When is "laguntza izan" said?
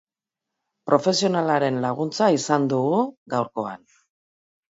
1.83-2.67